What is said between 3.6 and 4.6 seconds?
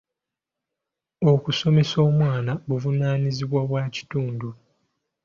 bwa kitundu.